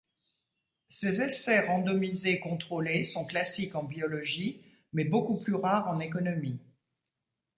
Ces 0.89 1.21
essais 1.21 1.59
randomisés 1.67 2.39
contrôlés 2.39 3.03
sont 3.03 3.23
classiques 3.23 3.75
en 3.75 3.83
biologie 3.83 4.59
mais 4.93 5.03
beaucoup 5.03 5.39
plus 5.39 5.53
rares 5.53 5.89
en 5.89 5.99
économie. 5.99 6.59